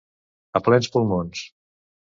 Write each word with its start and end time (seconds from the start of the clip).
A 0.59 0.61
plens 0.69 0.89
pulmons. 0.97 1.47